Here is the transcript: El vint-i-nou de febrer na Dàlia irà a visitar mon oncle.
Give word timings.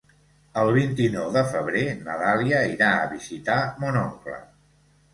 El 0.61 0.69
vint-i-nou 0.77 1.27
de 1.35 1.43
febrer 1.51 1.85
na 2.09 2.17
Dàlia 2.23 2.65
irà 2.75 2.91
a 2.97 3.07
visitar 3.15 3.63
mon 3.85 4.05
oncle. 4.07 4.45